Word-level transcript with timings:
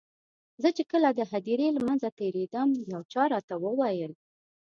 زه 0.61 0.69
چې 0.77 0.83
کله 0.91 1.09
د 1.13 1.21
هدیرې 1.31 1.67
له 1.75 1.81
منځه 1.87 2.09
تېرېدم 2.19 2.69
یو 2.93 3.01
چا 3.11 3.23
راته 3.33 3.55
وویل. 3.63 4.13